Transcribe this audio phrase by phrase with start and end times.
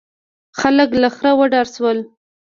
[0.59, 1.97] خلک له خره وډار شول.